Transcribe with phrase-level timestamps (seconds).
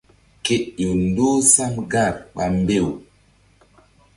[0.45, 2.87] Ye ƴo ndoh sam gar ɓa mbew.